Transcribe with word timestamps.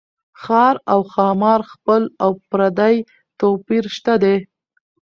ښار 0.41 0.75
او 0.93 0.99
ښامار 1.11 1.61
خپل 1.71 2.01
او 2.23 2.31
پردي 2.49 2.95
توپير 3.39 3.85
شته 3.95 4.13
دي 4.23 4.35